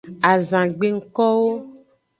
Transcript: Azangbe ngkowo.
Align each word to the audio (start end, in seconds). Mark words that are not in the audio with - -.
Azangbe 0.31 0.87
ngkowo. 0.97 1.51